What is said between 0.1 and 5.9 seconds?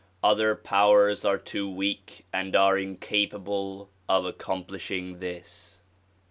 Other powers are too weak and are incapable of accomplishing this.